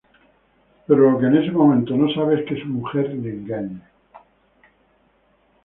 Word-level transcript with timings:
Pero 0.87 1.11
lo 1.11 1.19
que 1.19 1.27
en 1.27 1.37
este 1.37 1.51
momento 1.51 1.95
no 1.95 2.11
sabe 2.11 2.39
es 2.39 2.47
que 2.49 2.59
su 2.59 2.65
mujer 2.65 3.13
le 3.13 3.29
engaña. 3.29 3.87